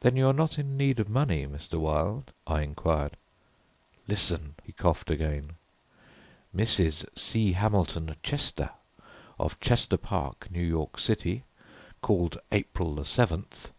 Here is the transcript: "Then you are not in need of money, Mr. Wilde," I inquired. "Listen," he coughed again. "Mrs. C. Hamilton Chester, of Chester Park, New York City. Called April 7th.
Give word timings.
"Then 0.00 0.16
you 0.16 0.26
are 0.28 0.32
not 0.32 0.58
in 0.58 0.78
need 0.78 0.98
of 0.98 1.10
money, 1.10 1.46
Mr. 1.46 1.74
Wilde," 1.78 2.32
I 2.46 2.62
inquired. 2.62 3.18
"Listen," 4.08 4.54
he 4.62 4.72
coughed 4.72 5.10
again. 5.10 5.56
"Mrs. 6.56 7.04
C. 7.14 7.52
Hamilton 7.52 8.16
Chester, 8.22 8.70
of 9.38 9.60
Chester 9.60 9.98
Park, 9.98 10.50
New 10.50 10.64
York 10.64 10.98
City. 10.98 11.44
Called 12.00 12.38
April 12.52 12.94
7th. 12.94 13.72